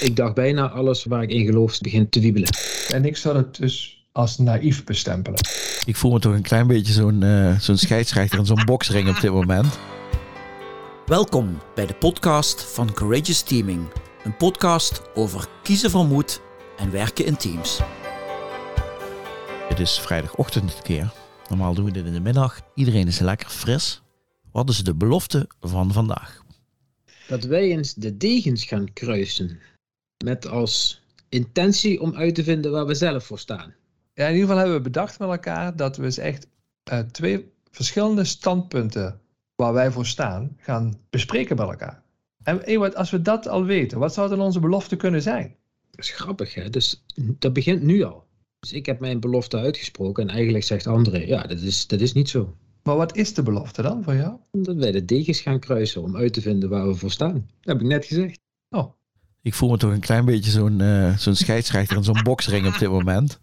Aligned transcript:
Ik 0.00 0.16
dacht 0.16 0.34
bijna 0.34 0.68
alles 0.68 1.04
waar 1.04 1.22
ik 1.22 1.30
in 1.30 1.44
geloof 1.44 1.78
begint 1.78 2.12
te 2.12 2.20
wiebelen. 2.20 2.48
En 2.92 3.04
ik 3.04 3.16
zou 3.16 3.36
het 3.36 3.56
dus 3.56 4.04
als 4.12 4.38
naïef 4.38 4.84
bestempelen. 4.84 5.40
Ik 5.84 5.96
voel 5.96 6.12
me 6.12 6.18
toch 6.18 6.34
een 6.34 6.42
klein 6.42 6.66
beetje 6.66 6.92
zo'n 6.92 7.22
uh, 7.22 7.58
zo'n 7.58 7.76
scheidsrechter 7.76 8.38
in 8.38 8.46
zo'n 8.46 8.64
boksring 8.64 9.08
op 9.08 9.20
dit 9.20 9.30
moment. 9.30 9.78
Welkom 11.06 11.58
bij 11.74 11.86
de 11.86 11.94
podcast 11.94 12.62
van 12.62 12.92
Courageous 12.92 13.42
Teaming. 13.42 13.86
Een 14.24 14.36
podcast 14.36 15.02
over 15.14 15.48
kiezen 15.62 15.90
van 15.90 16.06
moed 16.06 16.40
en 16.76 16.90
werken 16.90 17.26
in 17.26 17.36
teams. 17.36 17.80
Het 19.68 19.80
is 19.80 19.98
vrijdagochtend 19.98 20.74
een 20.74 20.82
keer. 20.82 21.12
Normaal 21.48 21.74
doen 21.74 21.84
we 21.84 21.92
dit 21.92 22.06
in 22.06 22.12
de 22.12 22.20
middag. 22.20 22.60
Iedereen 22.74 23.06
is 23.06 23.18
lekker 23.18 23.48
fris. 23.48 24.02
Wat 24.52 24.68
is 24.68 24.84
de 24.84 24.94
belofte 24.94 25.48
van 25.60 25.92
vandaag? 25.92 26.42
Dat 27.28 27.44
wij 27.44 27.70
eens 27.70 27.94
de 27.94 28.16
degens 28.16 28.64
gaan 28.64 28.92
kruisen. 28.92 29.60
Met 30.24 30.46
als 30.46 31.02
intentie 31.28 32.00
om 32.00 32.14
uit 32.14 32.34
te 32.34 32.44
vinden 32.44 32.70
waar 32.70 32.86
we 32.86 32.94
zelf 32.94 33.24
voor 33.24 33.38
staan. 33.38 33.74
Ja, 34.14 34.26
in 34.26 34.32
ieder 34.32 34.48
geval 34.48 34.56
hebben 34.56 34.76
we 34.76 34.82
bedacht 34.82 35.18
met 35.18 35.28
elkaar 35.28 35.76
dat 35.76 35.96
we 35.96 36.04
eens 36.04 36.18
echt 36.18 36.46
uh, 36.92 36.98
twee 36.98 37.52
verschillende 37.70 38.24
standpunten 38.24 39.20
waar 39.54 39.72
wij 39.72 39.90
voor 39.90 40.06
staan 40.06 40.56
gaan 40.56 40.98
bespreken 41.10 41.56
met 41.56 41.68
elkaar. 41.68 42.02
En 42.42 42.62
Ewart, 42.62 42.96
als 42.96 43.10
we 43.10 43.22
dat 43.22 43.48
al 43.48 43.64
weten, 43.64 43.98
wat 43.98 44.14
zou 44.14 44.28
dan 44.28 44.40
onze 44.40 44.60
belofte 44.60 44.96
kunnen 44.96 45.22
zijn? 45.22 45.56
Dat 45.90 46.04
is 46.04 46.10
grappig, 46.10 46.54
hè? 46.54 46.70
Dus 46.70 47.04
dat 47.16 47.52
begint 47.52 47.82
nu 47.82 48.02
al. 48.02 48.24
Dus 48.60 48.72
ik 48.72 48.86
heb 48.86 49.00
mijn 49.00 49.20
belofte 49.20 49.56
uitgesproken 49.56 50.28
en 50.28 50.34
eigenlijk 50.34 50.64
zegt 50.64 50.86
André, 50.86 51.18
ja, 51.18 51.42
dat 51.42 51.60
is, 51.60 51.86
dat 51.86 52.00
is 52.00 52.12
niet 52.12 52.28
zo. 52.28 52.56
Maar 52.82 52.96
wat 52.96 53.16
is 53.16 53.34
de 53.34 53.42
belofte 53.42 53.82
dan 53.82 54.02
voor 54.02 54.14
jou? 54.14 54.36
Dat 54.50 54.76
wij 54.76 54.92
de 54.92 55.04
degens 55.04 55.40
gaan 55.40 55.60
kruisen 55.60 56.02
om 56.02 56.16
uit 56.16 56.32
te 56.32 56.40
vinden 56.40 56.68
waar 56.68 56.86
we 56.86 56.94
voor 56.94 57.10
staan. 57.10 57.34
Dat 57.34 57.72
heb 57.72 57.80
ik 57.80 57.86
net 57.86 58.04
gezegd. 58.04 58.38
Oh. 58.68 58.99
Ik 59.42 59.54
voel 59.54 59.70
me 59.70 59.76
toch 59.76 59.92
een 59.92 60.00
klein 60.00 60.24
beetje 60.24 60.50
zo'n 60.50 60.80
uh, 60.80 61.16
zo'n 61.16 61.34
scheidsrechter 61.34 61.96
in 61.96 62.04
zo'n 62.04 62.22
boksring 62.22 62.66
op 62.66 62.78
dit 62.78 62.88
moment. 62.88 63.40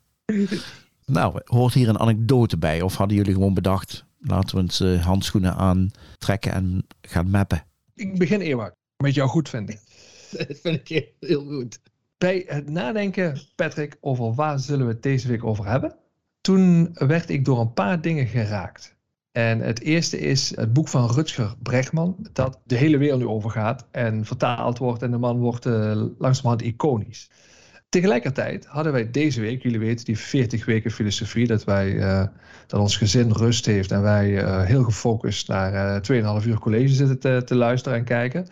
Nou, 1.05 1.41
hoort 1.43 1.73
hier 1.73 1.89
een 1.89 1.99
anekdote 1.99 2.57
bij? 2.57 2.81
Of 2.81 2.95
hadden 2.95 3.17
jullie 3.17 3.33
gewoon 3.33 3.53
bedacht, 3.53 4.05
laten 4.19 4.55
we 4.55 4.61
ons 4.61 4.81
uh, 4.81 5.05
handschoenen 5.05 5.55
aantrekken 5.55 6.51
en 6.51 6.87
gaan 7.01 7.29
mappen? 7.29 7.63
Ik 7.93 8.17
begin 8.17 8.41
Ewart, 8.41 8.75
met 8.97 9.13
jou 9.13 9.29
goed 9.29 9.49
vinden. 9.49 9.79
Dat 10.37 10.57
vind 10.61 10.89
ik 10.89 11.13
heel 11.19 11.45
goed. 11.45 11.79
Bij 12.17 12.43
het 12.47 12.69
nadenken, 12.69 13.39
Patrick, 13.55 13.97
over 14.01 14.33
waar 14.33 14.59
zullen 14.59 14.85
we 14.85 14.93
het 14.93 15.03
deze 15.03 15.27
week 15.27 15.43
over 15.43 15.65
hebben? 15.65 15.95
Toen 16.41 16.89
werd 16.93 17.29
ik 17.29 17.45
door 17.45 17.59
een 17.59 17.73
paar 17.73 18.01
dingen 18.01 18.27
geraakt. 18.27 18.96
En 19.37 19.59
het 19.59 19.81
eerste 19.81 20.19
is 20.19 20.55
het 20.55 20.73
boek 20.73 20.87
van 20.87 21.11
Rutger 21.11 21.55
Bregman, 21.63 22.27
dat 22.33 22.59
de 22.65 22.75
hele 22.75 22.97
wereld 22.97 23.19
nu 23.19 23.27
overgaat 23.27 23.87
en 23.91 24.25
vertaald 24.25 24.77
wordt 24.77 25.01
en 25.01 25.11
de 25.11 25.17
man 25.17 25.37
wordt 25.37 25.65
uh, 25.65 26.03
langzamerhand 26.17 26.61
iconisch. 26.61 27.29
Tegelijkertijd 27.89 28.65
hadden 28.65 28.91
wij 28.91 29.11
deze 29.11 29.41
week, 29.41 29.63
jullie 29.63 29.79
weten, 29.79 30.05
die 30.05 30.17
40 30.17 30.65
weken 30.65 30.91
filosofie, 30.91 31.47
dat, 31.47 31.63
wij, 31.63 31.93
uh, 31.93 32.25
dat 32.67 32.79
ons 32.79 32.97
gezin 32.97 33.31
rust 33.31 33.65
heeft 33.65 33.91
en 33.91 34.01
wij 34.01 34.29
uh, 34.29 34.63
heel 34.63 34.83
gefocust 34.83 35.47
naar 35.47 36.01
uh, 36.09 36.39
2,5 36.41 36.47
uur 36.47 36.59
college 36.59 36.93
zitten 36.93 37.19
te, 37.19 37.41
te, 37.45 37.55
luisteren 37.55 37.97
en 37.97 38.03
kijken. 38.03 38.47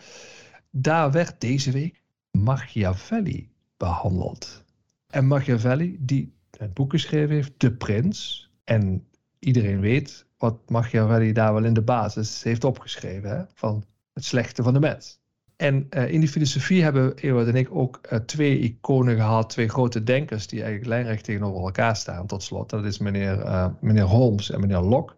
Daar 0.70 1.10
werd 1.10 1.40
deze 1.40 1.70
week 1.70 2.02
Machiavelli 2.30 3.50
behandeld. 3.76 4.64
En 5.06 5.26
Machiavelli, 5.26 5.96
die 6.00 6.34
het 6.58 6.74
boek 6.74 6.90
geschreven 6.90 7.34
heeft, 7.34 7.52
De 7.56 7.72
Prins, 7.72 8.50
en 8.64 9.06
iedereen 9.38 9.80
weet 9.80 10.25
wat 10.38 10.70
Machiavelli 10.70 11.32
daar 11.32 11.54
wel 11.54 11.64
in 11.64 11.74
de 11.74 11.82
basis 11.82 12.42
heeft 12.42 12.64
opgeschreven, 12.64 13.30
hè, 13.30 13.44
van 13.54 13.84
het 14.12 14.24
slechte 14.24 14.62
van 14.62 14.72
de 14.72 14.80
mens. 14.80 15.20
En 15.56 15.86
uh, 15.90 16.08
in 16.12 16.20
die 16.20 16.28
filosofie 16.28 16.82
hebben 16.82 17.16
Ewout 17.16 17.46
en 17.46 17.54
ik 17.54 17.68
ook 17.70 18.00
uh, 18.12 18.18
twee 18.18 18.58
iconen 18.58 19.16
gehad, 19.16 19.50
twee 19.50 19.68
grote 19.68 20.02
denkers 20.02 20.46
die 20.46 20.62
eigenlijk 20.62 20.88
lijnrecht 20.88 21.24
tegenover 21.24 21.62
elkaar 21.62 21.96
staan 21.96 22.26
tot 22.26 22.42
slot. 22.42 22.70
Dat 22.70 22.84
is 22.84 22.98
meneer, 22.98 23.38
uh, 23.38 23.68
meneer 23.80 24.02
Holmes 24.02 24.50
en 24.50 24.60
meneer 24.60 24.80
Locke. 24.80 25.14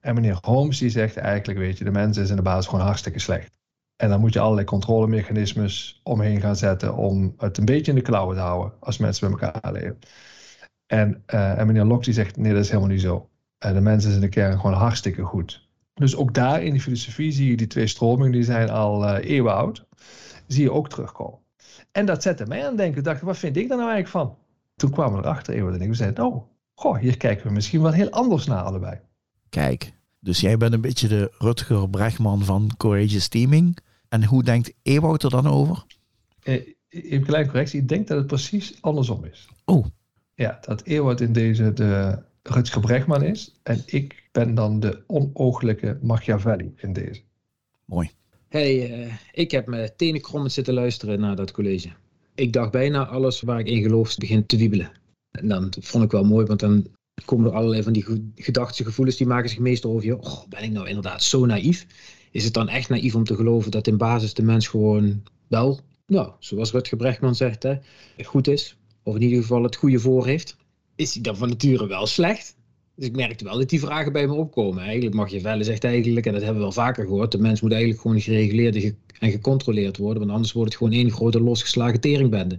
En 0.00 0.14
meneer 0.14 0.38
Holmes 0.42 0.78
die 0.78 0.90
zegt 0.90 1.16
eigenlijk, 1.16 1.58
weet 1.58 1.78
je, 1.78 1.84
de 1.84 1.90
mens 1.90 2.16
is 2.16 2.30
in 2.30 2.36
de 2.36 2.42
basis 2.42 2.66
gewoon 2.66 2.84
hartstikke 2.84 3.18
slecht. 3.18 3.58
En 3.96 4.08
dan 4.08 4.20
moet 4.20 4.32
je 4.32 4.40
allerlei 4.40 4.66
controlemechanismes 4.66 6.00
omheen 6.02 6.40
gaan 6.40 6.56
zetten 6.56 6.96
om 6.96 7.34
het 7.36 7.58
een 7.58 7.64
beetje 7.64 7.90
in 7.90 7.96
de 7.96 8.04
klauwen 8.04 8.36
te 8.36 8.42
houden 8.42 8.72
als 8.80 8.98
mensen 8.98 9.30
bij 9.30 9.40
elkaar 9.40 9.72
leven. 9.72 9.98
En, 10.86 11.22
en 11.26 11.66
meneer 11.66 11.84
Locke 11.84 12.04
die 12.04 12.14
zegt, 12.14 12.36
nee, 12.36 12.52
dat 12.52 12.62
is 12.62 12.68
helemaal 12.68 12.90
niet 12.90 13.00
zo. 13.00 13.29
En 13.60 13.74
de 13.74 13.80
mens 13.80 14.04
is 14.04 14.14
in 14.14 14.20
de 14.20 14.28
kern 14.28 14.60
gewoon 14.60 14.76
hartstikke 14.76 15.22
goed. 15.22 15.68
Dus 15.94 16.16
ook 16.16 16.34
daar 16.34 16.62
in 16.62 16.72
die 16.72 16.80
filosofie 16.80 17.32
zie 17.32 17.50
je 17.50 17.56
die 17.56 17.66
twee 17.66 17.86
stromingen, 17.86 18.32
die 18.32 18.42
zijn 18.42 18.70
al 18.70 19.04
uh, 19.04 19.30
eeuwen 19.30 19.54
oud, 19.54 19.86
zie 20.46 20.62
je 20.62 20.72
ook 20.72 20.88
terugkomen. 20.88 21.38
En 21.92 22.06
dat 22.06 22.22
zette 22.22 22.46
mij 22.46 22.60
aan 22.60 22.68
het 22.68 22.76
denken. 22.76 22.98
Ik 22.98 23.04
dacht, 23.04 23.20
wat 23.20 23.38
vind 23.38 23.56
ik 23.56 23.68
daar 23.68 23.78
nou 23.78 23.90
eigenlijk 23.90 24.26
van? 24.26 24.36
Toen 24.76 24.90
kwamen 24.90 25.20
we 25.20 25.24
erachter, 25.24 25.54
eeuwen 25.54 25.74
en 25.74 25.80
ik, 25.80 25.88
we 25.88 25.94
zeiden, 25.94 26.24
oh, 26.24 26.46
goh, 26.74 26.98
hier 26.98 27.16
kijken 27.16 27.46
we 27.46 27.52
misschien 27.52 27.82
wel 27.82 27.92
heel 27.92 28.10
anders 28.10 28.46
naar 28.46 28.62
allebei. 28.62 28.98
Kijk, 29.48 29.92
dus 30.18 30.40
jij 30.40 30.56
bent 30.56 30.72
een 30.72 30.80
beetje 30.80 31.08
de 31.08 31.32
Rutger 31.38 31.90
Bregman 31.90 32.44
van 32.44 32.70
Courageous 32.76 33.28
Teaming. 33.28 33.78
En 34.08 34.24
hoe 34.24 34.42
denkt 34.42 34.72
Ewout 34.82 35.22
er 35.22 35.30
dan 35.30 35.46
over? 35.46 35.84
Eh, 36.42 36.66
in 36.88 37.24
kleine 37.24 37.50
correctie, 37.50 37.80
ik 37.80 37.88
denk 37.88 38.08
dat 38.08 38.18
het 38.18 38.26
precies 38.26 38.82
andersom 38.82 39.24
is. 39.24 39.48
Oh. 39.64 39.86
Ja, 40.34 40.58
dat 40.60 40.82
Ewout 40.82 41.20
in 41.20 41.32
deze 41.32 41.72
de 41.72 42.22
Rutger 42.42 42.80
Bregman 42.80 43.22
is. 43.22 43.54
En 43.62 43.82
ik 43.86 44.28
ben 44.32 44.54
dan 44.54 44.80
de 44.80 45.02
onooglijke 45.06 45.98
Machiavelli 46.02 46.72
in 46.76 46.92
deze. 46.92 47.20
Mooi. 47.84 48.10
Hey, 48.48 49.00
uh, 49.04 49.12
ik 49.32 49.50
heb 49.50 49.66
me 49.66 49.92
tenen 49.96 50.20
krommend 50.20 50.52
zitten 50.52 50.74
luisteren 50.74 51.20
naar 51.20 51.36
dat 51.36 51.52
college. 51.52 51.88
Ik 52.34 52.52
dacht 52.52 52.70
bijna 52.70 53.06
alles 53.06 53.40
waar 53.40 53.58
ik 53.58 53.66
in 53.66 53.82
geloof 53.82 54.16
begint 54.16 54.48
te 54.48 54.56
wiebelen. 54.56 54.90
En 55.30 55.48
dan 55.48 55.72
vond 55.80 56.04
ik 56.04 56.10
wel 56.10 56.24
mooi, 56.24 56.46
want 56.46 56.60
dan 56.60 56.86
komen 57.24 57.50
er 57.50 57.56
allerlei 57.56 57.82
van 57.82 57.92
die 57.92 58.32
gedachten, 58.34 58.84
gevoelens, 58.84 59.16
die 59.16 59.26
maken 59.26 59.48
zich 59.48 59.58
meestal 59.58 59.90
over 59.90 60.06
je. 60.06 60.18
Oh, 60.18 60.46
ben 60.48 60.62
ik 60.62 60.70
nou 60.70 60.88
inderdaad 60.88 61.22
zo 61.22 61.46
naïef? 61.46 61.86
Is 62.30 62.44
het 62.44 62.54
dan 62.54 62.68
echt 62.68 62.88
naïef 62.88 63.14
om 63.14 63.24
te 63.24 63.34
geloven 63.34 63.70
dat 63.70 63.86
in 63.86 63.96
basis 63.96 64.34
de 64.34 64.42
mens 64.42 64.68
gewoon 64.68 65.22
wel, 65.48 65.80
nou, 66.06 66.32
zoals 66.38 66.72
Rutger 66.72 66.96
Bregman 66.96 67.34
zegt, 67.34 67.62
hè, 67.62 67.74
goed 68.24 68.48
is? 68.48 68.76
Of 69.02 69.14
in 69.14 69.22
ieder 69.22 69.40
geval 69.40 69.62
het 69.62 69.76
goede 69.76 69.98
voor 69.98 70.26
heeft? 70.26 70.56
Is 71.00 71.14
hij 71.14 71.22
dan 71.22 71.36
van 71.36 71.48
nature 71.48 71.86
wel 71.86 72.06
slecht? 72.06 72.56
Dus 72.96 73.06
ik 73.06 73.16
merkte 73.16 73.44
wel 73.44 73.58
dat 73.58 73.68
die 73.68 73.80
vragen 73.80 74.12
bij 74.12 74.26
me 74.26 74.34
opkomen. 74.34 74.82
Eigenlijk 74.82 75.14
mag 75.14 75.30
je 75.30 75.40
wel 75.40 75.64
zegt 75.64 75.84
eigenlijk, 75.84 76.26
en 76.26 76.32
dat 76.32 76.42
hebben 76.42 76.58
we 76.58 76.64
wel 76.64 76.84
vaker 76.84 77.04
gehoord, 77.04 77.32
de 77.32 77.38
mens 77.38 77.60
moet 77.60 77.72
eigenlijk 77.72 78.00
gewoon 78.00 78.20
gereguleerd 78.20 78.94
en 79.18 79.30
gecontroleerd 79.30 79.96
worden, 79.96 80.18
want 80.18 80.30
anders 80.30 80.52
wordt 80.52 80.68
het 80.68 80.78
gewoon 80.78 80.98
één 80.98 81.10
grote 81.10 81.40
losgeslagen 81.40 82.00
teringbende. 82.00 82.58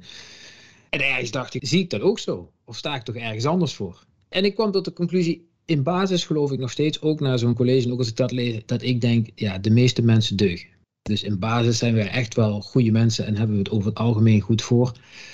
En 0.90 1.02
ergens 1.02 1.32
dacht 1.32 1.54
ik, 1.54 1.68
zie 1.68 1.80
ik 1.80 1.90
dat 1.90 2.02
ook 2.02 2.20
zo? 2.20 2.52
Of 2.66 2.78
sta 2.78 2.96
ik 2.96 3.02
toch 3.02 3.16
ergens 3.16 3.46
anders 3.46 3.74
voor? 3.74 4.06
En 4.30 4.46
ik 4.46 4.56
kwam 4.56 4.72
tot 4.72 4.86
de 4.86 4.94
conclusie, 4.94 5.50
in 5.66 5.84
basis 5.84 6.26
geloof 6.26 6.52
ik 6.52 6.60
nog 6.60 6.72
steeds, 6.72 7.02
ook 7.02 7.20
na 7.20 7.38
zo'n 7.38 7.54
college, 7.54 7.92
ook 7.92 7.98
als 7.98 8.10
ik 8.10 8.16
dat 8.16 8.32
lees, 8.32 8.62
dat 8.66 8.82
ik 8.82 9.02
denk, 9.02 9.28
ja, 9.36 9.58
de 9.58 9.70
meeste 9.70 10.02
mensen 10.02 10.36
deugen. 10.36 10.68
Dus 11.02 11.24
in 11.24 11.40
basis 11.40 11.78
zijn 11.78 11.94
wij 11.94 12.10
echt 12.10 12.36
wel 12.36 12.62
goede 12.62 12.92
mensen 12.92 13.26
en 13.26 13.36
hebben 13.36 13.56
we 13.56 13.62
het 13.62 13.72
over 13.72 13.90
het 13.90 13.98
algemeen 13.98 14.42
goed 14.42 14.62
voor. 14.62 14.92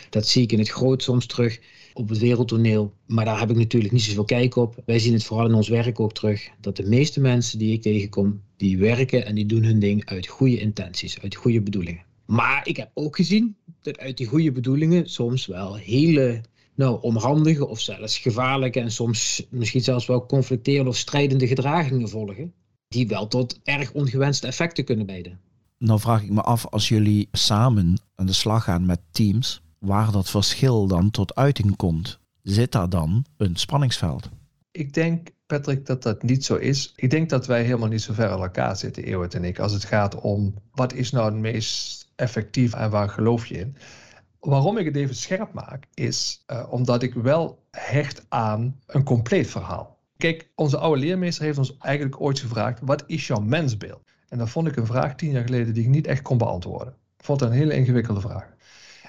Dat 0.10 0.28
zie 0.28 0.44
ik 0.44 0.52
in 0.52 0.60
het 0.60 0.70
groot 0.70 1.04
soms 1.04 1.26
terug 1.26 1.60
op 1.94 2.10
het 2.10 2.18
wereldtoneel. 2.18 2.94
Maar 3.06 3.26
daar 3.26 3.40
heb 3.40 3.50
ik 3.50 3.56
natuurlijk 3.56 3.94
niet 3.94 4.02
zoveel 4.02 4.26
kijk 4.26 4.56
op. 4.56 4.82
Wij 4.86 5.00
zien 5.00 5.14
het 5.14 5.24
vooral 5.24 5.48
in 5.48 5.54
ons 5.54 5.68
werk 5.68 6.00
ook 6.00 6.14
terug. 6.14 6.50
Dat 6.62 6.76
de 6.76 6.84
meeste 6.84 7.20
mensen 7.20 7.60
die 7.60 7.74
ik 7.74 7.82
tegenkom, 7.82 8.42
die 8.58 8.78
werken 8.78 9.26
en 9.26 9.36
die 9.36 9.46
doen 9.46 9.64
hun 9.64 9.80
ding 9.80 10.06
uit 10.06 10.28
goede 10.28 10.60
intenties, 10.60 11.22
uit 11.22 11.36
goede 11.36 11.62
bedoelingen. 11.62 12.06
Maar 12.26 12.68
ik 12.68 12.78
heb 12.78 12.92
ook 12.94 13.16
gezien 13.16 13.56
dat 13.82 13.98
uit 13.98 14.18
die 14.18 14.28
goede 14.28 14.52
bedoelingen 14.52 15.10
soms 15.10 15.46
wel 15.46 15.76
hele 15.76 16.42
nou, 16.76 17.02
onhandige 17.02 17.68
of 17.68 17.80
zelfs 17.80 18.18
gevaarlijke 18.18 18.80
en 18.80 18.92
soms 18.92 19.48
misschien 19.50 19.82
zelfs 19.82 20.06
wel 20.06 20.26
conflicterende 20.26 20.90
of 20.90 20.98
strijdende 20.98 21.48
gedragingen 21.48 22.10
volgen. 22.10 22.54
Die 22.88 23.08
wel 23.08 23.28
tot 23.28 23.60
erg 23.64 23.92
ongewenste 23.94 24.48
effecten 24.48 24.84
kunnen 24.84 25.06
leiden. 25.06 25.40
Nou 25.80 26.00
vraag 26.00 26.24
ik 26.24 26.32
me 26.32 26.42
af, 26.42 26.66
als 26.66 26.88
jullie 26.88 27.28
samen 27.32 28.02
aan 28.16 28.26
de 28.26 28.34
slag 28.34 28.64
gaan 28.64 28.86
met 28.86 29.00
teams, 29.12 29.62
waar 29.80 30.12
dat 30.12 30.30
verschil 30.30 30.88
dan 30.88 31.12
tot 31.12 31.36
uiting 31.36 31.76
komt. 31.76 32.20
Zit 32.42 32.72
daar 32.72 32.90
dan 32.90 33.26
een 33.38 33.56
spanningsveld? 33.56 34.30
Ik 34.72 34.94
denk, 34.94 35.30
Patrick, 35.46 35.86
dat 35.86 36.04
dat 36.04 36.24
niet 36.24 36.46
zo 36.46 36.56
is. 36.56 36.94
Ik 36.96 37.10
denk 37.10 37.30
dat 37.30 37.46
wij 37.46 37.64
helemaal 37.64 37.88
niet 37.88 38.02
zo 38.02 38.14
ver 38.14 38.30
aan 38.30 38.42
elkaar 38.42 38.78
zitten, 38.78 39.04
Eeuwert 39.04 39.34
en 39.34 39.44
ik, 39.44 39.60
als 39.60 39.72
het 39.72 39.86
gaat 39.86 40.16
om 40.16 40.54
wat 40.72 40.94
is 40.94 41.12
nou 41.12 41.26
het 41.26 41.40
meest 41.40 42.08
effectief 42.16 42.74
en 42.74 42.90
waar 42.90 43.10
geloof 43.10 43.46
je 43.46 43.58
in. 43.58 43.76
Waarom 44.40 44.78
ik 44.78 44.86
het 44.86 44.96
even 44.96 45.16
scherp 45.16 45.54
maak, 45.54 45.88
is 45.94 46.44
uh, 46.48 46.68
omdat 46.70 47.04
ik 47.04 47.14
wel 47.14 47.64
hecht 47.72 48.26
aan 48.30 48.80
een 48.86 49.04
compleet 49.04 49.48
verhaal. 49.48 49.98
Kijk, 50.18 50.50
onze 50.56 50.78
oude 50.78 51.02
leermeester 51.02 51.46
heeft 51.46 51.58
ons 51.58 51.78
eigenlijk 51.78 52.22
ooit 52.22 52.40
gevraagd: 52.40 52.80
wat 52.82 53.04
is 53.08 53.28
jouw 53.28 53.40
mensbeeld? 53.40 54.02
En 54.30 54.38
dat 54.38 54.50
vond 54.50 54.68
ik 54.68 54.76
een 54.76 54.86
vraag 54.86 55.16
tien 55.16 55.32
jaar 55.32 55.44
geleden 55.44 55.74
die 55.74 55.84
ik 55.84 55.90
niet 55.90 56.08
echt 56.08 56.22
kon 56.22 56.38
beantwoorden. 56.38 56.94
Ik 57.18 57.26
vond 57.26 57.40
het 57.40 57.50
een 57.50 57.56
hele 57.56 57.74
ingewikkelde 57.74 58.22
vraag. 58.22 58.56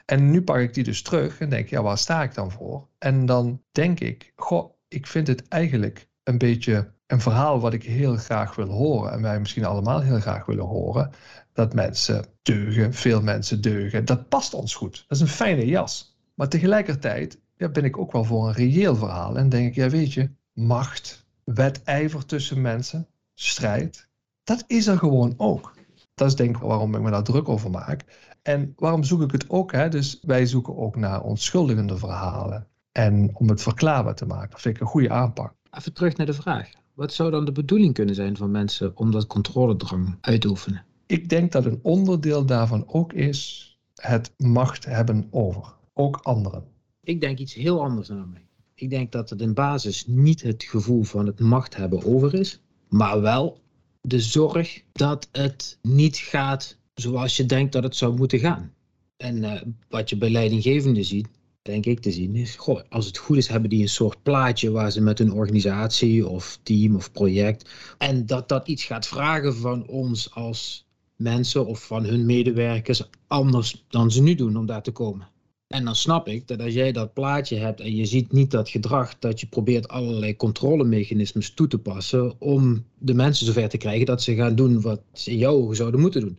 En 0.06 0.30
nu 0.30 0.42
pak 0.42 0.58
ik 0.58 0.74
die 0.74 0.84
dus 0.84 1.02
terug 1.02 1.40
en 1.40 1.48
denk, 1.48 1.68
ja, 1.68 1.82
waar 1.82 1.98
sta 1.98 2.22
ik 2.22 2.34
dan 2.34 2.50
voor? 2.50 2.88
En 2.98 3.26
dan 3.26 3.62
denk 3.72 4.00
ik, 4.00 4.32
goh, 4.36 4.70
ik 4.88 5.06
vind 5.06 5.26
het 5.26 5.48
eigenlijk 5.48 6.08
een 6.22 6.38
beetje 6.38 6.92
een 7.06 7.20
verhaal 7.20 7.60
wat 7.60 7.72
ik 7.72 7.82
heel 7.82 8.16
graag 8.16 8.54
wil 8.54 8.68
horen 8.68 9.12
en 9.12 9.22
wij 9.22 9.38
misschien 9.38 9.64
allemaal 9.64 10.00
heel 10.00 10.20
graag 10.20 10.46
willen 10.46 10.64
horen, 10.64 11.10
dat 11.52 11.74
mensen 11.74 12.24
deugen, 12.42 12.94
veel 12.94 13.22
mensen 13.22 13.60
deugen. 13.60 14.04
Dat 14.04 14.28
past 14.28 14.54
ons 14.54 14.74
goed. 14.74 15.04
Dat 15.08 15.16
is 15.16 15.20
een 15.20 15.28
fijne 15.28 15.66
jas. 15.66 16.18
Maar 16.34 16.48
tegelijkertijd 16.48 17.40
ja, 17.56 17.68
ben 17.68 17.84
ik 17.84 17.98
ook 17.98 18.12
wel 18.12 18.24
voor 18.24 18.46
een 18.46 18.54
reëel 18.54 18.96
verhaal. 18.96 19.38
En 19.38 19.48
denk 19.48 19.68
ik, 19.68 19.74
ja 19.74 19.88
weet 19.88 20.12
je, 20.12 20.30
macht, 20.52 21.26
wedijver 21.44 22.26
tussen 22.26 22.60
mensen, 22.60 23.08
strijd, 23.34 24.07
dat 24.48 24.64
is 24.66 24.86
er 24.86 24.98
gewoon 24.98 25.34
ook. 25.36 25.74
Dat 26.14 26.28
is 26.28 26.36
denk 26.36 26.56
ik 26.56 26.62
waarom 26.62 26.94
ik 26.94 27.00
me 27.00 27.10
daar 27.10 27.22
druk 27.22 27.48
over 27.48 27.70
maak. 27.70 28.04
En 28.42 28.72
waarom 28.76 29.04
zoek 29.04 29.22
ik 29.22 29.32
het 29.32 29.50
ook? 29.50 29.72
Hè? 29.72 29.88
Dus 29.88 30.18
wij 30.22 30.46
zoeken 30.46 30.76
ook 30.76 30.96
naar 30.96 31.22
onschuldigende 31.22 31.96
verhalen. 31.96 32.66
En 32.92 33.30
om 33.34 33.48
het 33.48 33.62
verklaarbaar 33.62 34.14
te 34.14 34.26
maken. 34.26 34.50
Dat 34.50 34.60
vind 34.60 34.74
ik 34.74 34.80
een 34.80 34.86
goede 34.86 35.10
aanpak. 35.10 35.54
Even 35.70 35.92
terug 35.92 36.16
naar 36.16 36.26
de 36.26 36.32
vraag. 36.32 36.70
Wat 36.94 37.12
zou 37.12 37.30
dan 37.30 37.44
de 37.44 37.52
bedoeling 37.52 37.94
kunnen 37.94 38.14
zijn 38.14 38.36
van 38.36 38.50
mensen 38.50 38.96
om 38.96 39.10
dat 39.10 39.26
controledrang 39.26 40.18
uit 40.20 40.40
te 40.40 40.48
oefenen? 40.48 40.84
Ik 41.06 41.28
denk 41.28 41.52
dat 41.52 41.64
een 41.64 41.78
onderdeel 41.82 42.46
daarvan 42.46 42.84
ook 42.86 43.12
is 43.12 43.78
het 43.94 44.32
macht 44.36 44.84
hebben 44.84 45.26
over. 45.30 45.74
Ook 45.94 46.16
anderen. 46.22 46.64
Ik 47.02 47.20
denk 47.20 47.38
iets 47.38 47.54
heel 47.54 47.82
anders 47.82 48.08
namelijk. 48.08 48.44
Ik 48.74 48.90
denk 48.90 49.12
dat 49.12 49.30
het 49.30 49.40
in 49.40 49.54
basis 49.54 50.06
niet 50.06 50.42
het 50.42 50.62
gevoel 50.62 51.02
van 51.02 51.26
het 51.26 51.40
macht 51.40 51.76
hebben 51.76 52.04
over 52.04 52.34
is, 52.34 52.60
maar 52.88 53.20
wel 53.20 53.60
de 54.00 54.20
zorg 54.20 54.82
dat 54.92 55.28
het 55.32 55.78
niet 55.82 56.16
gaat 56.16 56.76
zoals 56.94 57.36
je 57.36 57.46
denkt 57.46 57.72
dat 57.72 57.82
het 57.82 57.96
zou 57.96 58.16
moeten 58.16 58.38
gaan. 58.38 58.72
En 59.16 59.36
uh, 59.36 59.62
wat 59.88 60.10
je 60.10 60.16
bij 60.16 60.30
leidinggevenden 60.30 61.04
ziet, 61.04 61.28
denk 61.62 61.86
ik 61.86 62.00
te 62.00 62.12
zien, 62.12 62.34
is: 62.34 62.56
goh, 62.56 62.80
als 62.88 63.06
het 63.06 63.18
goed 63.18 63.36
is, 63.36 63.48
hebben 63.48 63.70
die 63.70 63.82
een 63.82 63.88
soort 63.88 64.22
plaatje 64.22 64.70
waar 64.70 64.90
ze 64.90 65.00
met 65.00 65.18
hun 65.18 65.32
organisatie 65.32 66.26
of 66.26 66.58
team 66.62 66.96
of 66.96 67.12
project. 67.12 67.70
En 67.98 68.26
dat 68.26 68.48
dat 68.48 68.68
iets 68.68 68.84
gaat 68.84 69.06
vragen 69.06 69.56
van 69.56 69.86
ons 69.86 70.34
als 70.34 70.86
mensen 71.16 71.66
of 71.66 71.86
van 71.86 72.04
hun 72.04 72.26
medewerkers 72.26 73.02
anders 73.26 73.84
dan 73.88 74.10
ze 74.10 74.22
nu 74.22 74.34
doen 74.34 74.56
om 74.56 74.66
daar 74.66 74.82
te 74.82 74.90
komen. 74.90 75.28
En 75.68 75.84
dan 75.84 75.96
snap 75.96 76.28
ik 76.28 76.48
dat 76.48 76.60
als 76.60 76.72
jij 76.72 76.92
dat 76.92 77.12
plaatje 77.12 77.56
hebt 77.56 77.80
en 77.80 77.96
je 77.96 78.04
ziet 78.04 78.32
niet 78.32 78.50
dat 78.50 78.68
gedrag, 78.68 79.18
dat 79.18 79.40
je 79.40 79.46
probeert 79.46 79.88
allerlei 79.88 80.36
controlemechanismes 80.36 81.50
toe 81.50 81.68
te 81.68 81.78
passen 81.78 82.40
om 82.40 82.84
de 82.98 83.14
mensen 83.14 83.46
zover 83.46 83.68
te 83.68 83.76
krijgen 83.76 84.06
dat 84.06 84.22
ze 84.22 84.34
gaan 84.34 84.54
doen 84.54 84.80
wat 84.80 85.00
ze 85.12 85.30
in 85.30 85.38
jouw 85.38 85.54
ogen 85.54 85.76
zouden 85.76 86.00
moeten 86.00 86.20
doen. 86.20 86.38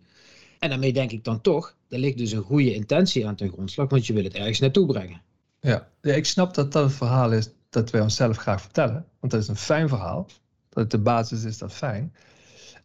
En 0.60 0.70
daarmee 0.70 0.94
denk 0.94 1.12
ik 1.12 1.24
dan 1.24 1.42
toch, 1.42 1.76
er 1.90 2.00
ligt 2.00 2.18
dus 2.18 2.32
een 2.32 2.42
goede 2.42 2.74
intentie 2.74 3.28
aan 3.28 3.36
ten 3.36 3.52
grondslag, 3.52 3.90
want 3.90 4.08
je 4.08 4.14
wil 4.14 4.24
het 4.24 4.34
ergens 4.34 4.60
naartoe 4.60 4.86
brengen. 4.86 5.22
Ja, 5.62 5.88
ik 6.02 6.26
snap 6.26 6.54
dat 6.54 6.72
dat 6.72 6.84
het 6.84 6.94
verhaal 6.94 7.32
is 7.32 7.50
dat 7.70 7.90
wij 7.90 8.02
onszelf 8.02 8.38
graag 8.38 8.62
vertellen, 8.62 9.06
want 9.20 9.32
dat 9.32 9.42
is 9.42 9.48
een 9.48 9.56
fijn 9.56 9.90
verhaal. 9.90 10.28
Dat 10.70 10.92
de 10.92 11.00
basis 11.00 11.44
is, 11.44 11.58
dat 11.58 11.74
fijn. 11.74 12.14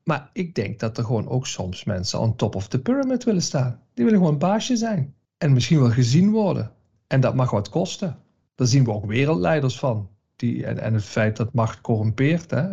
Maar 0.02 0.30
ik 0.32 0.54
denk 0.54 0.80
dat 0.80 0.98
er 0.98 1.04
gewoon 1.04 1.28
ook 1.28 1.46
soms 1.46 1.84
mensen 1.84 2.20
on 2.20 2.36
top 2.36 2.54
of 2.54 2.68
the 2.68 2.78
pyramid 2.78 3.24
willen 3.24 3.42
staan. 3.42 3.80
Die 3.94 4.04
willen 4.04 4.20
gewoon 4.20 4.38
baasje 4.38 4.76
zijn. 4.76 5.14
En 5.44 5.52
misschien 5.52 5.78
wel 5.78 5.90
gezien 5.90 6.30
worden. 6.30 6.70
En 7.06 7.20
dat 7.20 7.34
mag 7.34 7.50
wat 7.50 7.68
kosten. 7.68 8.16
Daar 8.54 8.66
zien 8.66 8.84
we 8.84 8.92
ook 8.92 9.06
wereldleiders 9.06 9.78
van. 9.78 10.08
Die, 10.36 10.66
en, 10.66 10.78
en 10.78 10.94
het 10.94 11.04
feit 11.04 11.36
dat 11.36 11.52
macht 11.52 11.80
corrumpeert. 11.80 12.50
Hè. 12.50 12.66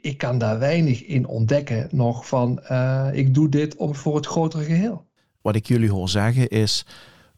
Ik 0.00 0.18
kan 0.18 0.38
daar 0.38 0.58
weinig 0.58 1.04
in 1.04 1.26
ontdekken 1.26 1.88
nog 1.90 2.26
van 2.26 2.60
uh, 2.70 3.08
ik 3.12 3.34
doe 3.34 3.48
dit 3.48 3.76
om, 3.76 3.94
voor 3.94 4.16
het 4.16 4.26
grotere 4.26 4.64
geheel. 4.64 5.06
Wat 5.42 5.54
ik 5.54 5.66
jullie 5.66 5.90
hoor 5.90 6.08
zeggen 6.08 6.48
is, 6.48 6.86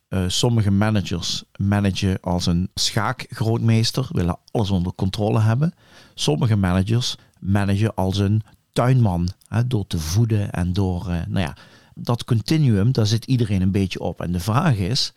uh, 0.08 0.24
sommige 0.26 0.70
managers 0.70 1.44
managen 1.56 2.20
als 2.20 2.46
een 2.46 2.70
schaakgrootmeester, 2.74 4.08
willen 4.12 4.38
alles 4.50 4.70
onder 4.70 4.94
controle 4.94 5.40
hebben. 5.40 5.74
Sommige 6.14 6.56
managers 6.56 7.16
managen 7.40 7.94
als 7.94 8.18
een 8.18 8.42
tuinman, 8.72 9.28
hè, 9.48 9.66
door 9.66 9.86
te 9.86 9.98
voeden 9.98 10.50
en 10.50 10.72
door, 10.72 11.06
uh, 11.08 11.26
nou 11.26 11.40
ja, 11.40 11.56
dat 11.94 12.25
continuum, 12.25 12.93
daar 12.93 13.06
zit 13.06 13.25
iedereen 13.25 13.62
een 13.62 13.70
beetje 13.73 14.00
op. 14.00 14.20
En 14.20 14.32
de 14.32 14.41
vraag 14.41 14.76
is 14.76 15.12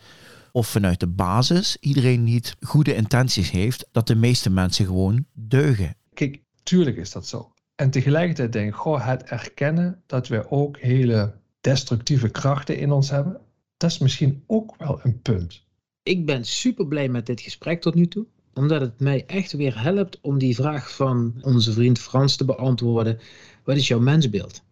of 0.51 0.67
vanuit 0.67 0.99
de 0.99 1.07
basis 1.07 1.77
iedereen 1.79 2.23
niet 2.23 2.55
goede 2.59 2.95
intenties 2.95 3.51
heeft, 3.51 3.87
dat 3.91 4.07
de 4.07 4.15
meeste 4.15 4.49
mensen 4.49 4.85
gewoon 4.85 5.25
deugen. 5.33 5.95
Kijk, 6.13 6.39
tuurlijk 6.63 6.97
is 6.97 7.11
dat 7.11 7.27
zo. 7.27 7.51
En 7.75 7.89
tegelijkertijd 7.89 8.53
denk 8.53 8.67
ik, 8.67 8.75
goh, 8.75 9.05
het 9.05 9.23
erkennen 9.23 10.01
dat 10.05 10.27
we 10.27 10.51
ook 10.51 10.79
hele 10.79 11.33
destructieve 11.61 12.29
krachten 12.29 12.77
in 12.77 12.91
ons 12.91 13.09
hebben, 13.09 13.41
dat 13.77 13.91
is 13.91 13.97
misschien 13.97 14.43
ook 14.47 14.75
wel 14.77 14.99
een 15.03 15.21
punt. 15.21 15.63
Ik 16.03 16.25
ben 16.25 16.45
super 16.45 16.87
blij 16.87 17.09
met 17.09 17.25
dit 17.25 17.41
gesprek 17.41 17.81
tot 17.81 17.95
nu 17.95 18.07
toe, 18.07 18.25
omdat 18.53 18.81
het 18.81 18.99
mij 18.99 19.25
echt 19.25 19.51
weer 19.51 19.81
helpt 19.81 20.19
om 20.21 20.37
die 20.37 20.55
vraag 20.55 20.95
van 20.95 21.33
onze 21.41 21.73
vriend 21.73 21.99
Frans 21.99 22.35
te 22.35 22.45
beantwoorden. 22.45 23.19
Wat 23.63 23.75
is 23.75 23.87
jouw 23.87 23.99
mensbeeld? 23.99 24.63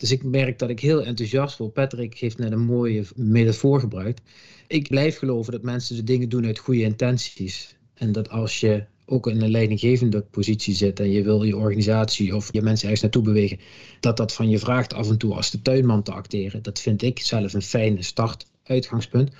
Dus 0.00 0.10
ik 0.10 0.22
merk 0.22 0.58
dat 0.58 0.70
ik 0.70 0.80
heel 0.80 1.04
enthousiast 1.04 1.58
word. 1.58 1.72
Patrick 1.72 2.18
heeft 2.18 2.38
net 2.38 2.52
een 2.52 2.64
mooie 2.64 3.04
metafoor 3.14 3.80
gebruikt. 3.80 4.20
Ik 4.66 4.88
blijf 4.88 5.18
geloven 5.18 5.52
dat 5.52 5.62
mensen 5.62 5.96
de 5.96 6.04
dingen 6.04 6.28
doen 6.28 6.46
uit 6.46 6.58
goede 6.58 6.82
intenties. 6.82 7.76
En 7.94 8.12
dat 8.12 8.28
als 8.30 8.60
je 8.60 8.84
ook 9.06 9.26
in 9.26 9.42
een 9.42 9.50
leidinggevende 9.50 10.20
positie 10.20 10.74
zit 10.74 11.00
en 11.00 11.10
je 11.10 11.22
wil 11.22 11.42
je 11.42 11.56
organisatie 11.56 12.36
of 12.36 12.52
je 12.52 12.62
mensen 12.62 12.84
ergens 12.84 13.02
naartoe 13.02 13.22
bewegen, 13.22 13.58
dat 14.00 14.16
dat 14.16 14.32
van 14.32 14.48
je 14.48 14.58
vraagt 14.58 14.94
af 14.94 15.08
en 15.08 15.18
toe 15.18 15.34
als 15.34 15.50
de 15.50 15.62
tuinman 15.62 16.02
te 16.02 16.12
acteren. 16.12 16.62
Dat 16.62 16.80
vind 16.80 17.02
ik 17.02 17.18
zelf 17.18 17.52
een 17.52 17.62
fijne 17.62 18.02
start, 18.02 18.46
uitgangspunt. 18.64 19.30